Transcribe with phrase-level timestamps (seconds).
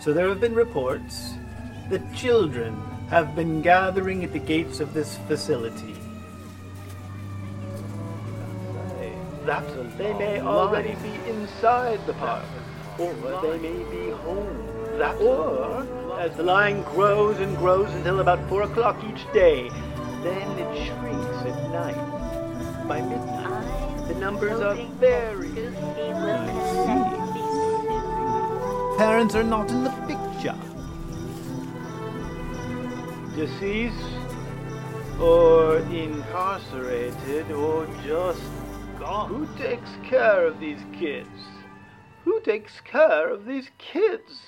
[0.00, 1.34] So there have been reports
[1.90, 5.94] that children have been gathering at the gates of this facility.
[9.44, 12.44] That's a They may already be inside the park,
[12.98, 14.68] or they may be home.
[14.98, 15.86] That's or,
[16.20, 19.70] as the line grows and grows until about four o'clock each day,
[20.22, 22.86] then it shrinks at night.
[22.86, 25.48] By midnight, the numbers are very.
[28.98, 30.58] Parents are not in the picture.
[33.36, 33.94] Deceased,
[35.20, 38.42] or incarcerated, or just
[38.98, 39.28] gone.
[39.28, 41.28] Who takes care of these kids?
[42.24, 44.40] Who takes care of these kids?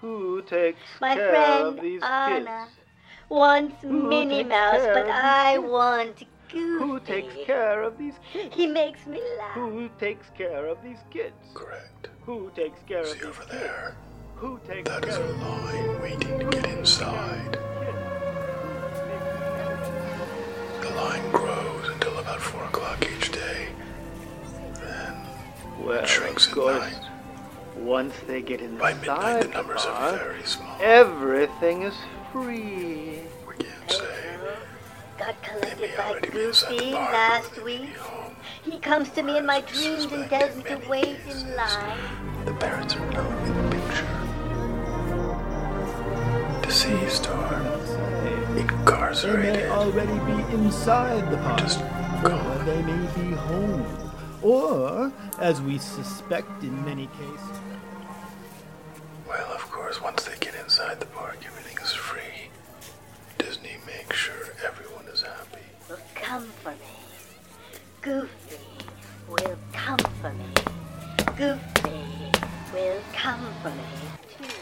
[0.00, 2.78] Who takes My care friend of these Anna kids?
[3.28, 6.84] wants Who Minnie Mouse, but I want Goofy.
[6.84, 8.54] Who takes care of these kids?
[8.54, 9.52] He makes me laugh.
[9.54, 11.34] Who takes care of these kids?
[11.54, 12.08] Correct.
[12.26, 13.52] Who takes care of See these over kids?
[13.52, 13.96] there?
[14.36, 17.58] Who takes That is care a line waiting to get inside.
[20.80, 23.68] The line grows until about four o'clock each day.
[24.74, 25.14] Then
[25.78, 27.02] Well, it shrinks of at course, night.
[27.76, 30.76] once they get inside, By inside midnight, the the numbers are very small.
[30.80, 31.94] everything is
[32.32, 33.20] free.
[33.46, 34.19] We can't say.
[35.20, 37.90] Got collected by already be inside the Goofy last or they may week.
[38.62, 41.42] He comes to me in my dreams and tells me to wait cases.
[41.42, 41.98] in line.
[42.46, 44.06] The parents are not in the picture.
[46.62, 49.44] Deceased or incarcerated.
[49.54, 52.64] They may already be inside the park, Just or gone.
[52.64, 57.58] they may be home, or, as we suspect in many cases,
[59.28, 62.48] Well, of course, once they get inside the park, everything is free.
[63.38, 65.62] Disney makes sure everyone is happy.
[65.88, 66.76] Will come for me.
[68.02, 68.58] Goofy
[69.28, 70.44] will come for me.
[71.40, 72.30] Goofy
[72.74, 74.46] will come for me.
[74.46, 74.59] too.